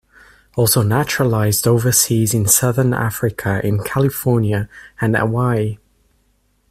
Also 0.55 0.81
naturalised 0.81 1.67
overseas 1.67 2.33
in 2.33 2.47
southern 2.47 2.91
Africa, 2.91 3.63
in 3.63 3.83
California 3.83 4.67
and 4.99 5.15
Hawaii. 5.15 5.77